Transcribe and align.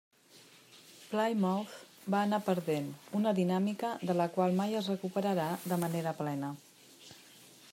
Plymouth 1.09 1.75
va 2.13 2.21
anar 2.27 2.39
perdent, 2.47 2.87
una 3.19 3.33
dinàmica 3.41 3.91
de 4.11 4.15
la 4.21 4.27
qual 4.39 4.57
mai 4.61 4.75
es 4.81 4.89
recuperarà 4.93 5.47
de 5.73 5.79
manera 5.85 6.15
plena. 6.23 6.51